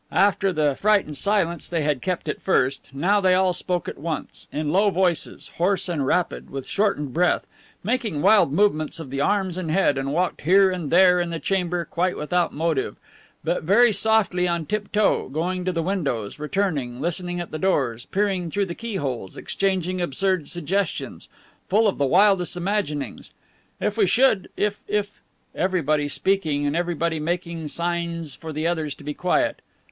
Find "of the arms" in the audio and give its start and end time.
8.99-9.59